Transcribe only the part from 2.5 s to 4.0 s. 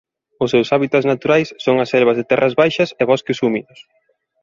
baixas e bosques húmidos.